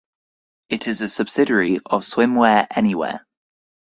It 0.69 0.87
is 0.87 1.01
a 1.01 1.07
subsidiary 1.07 1.77
of 1.85 2.03
Swimwear 2.05 2.65
Anywhere. 2.75 3.23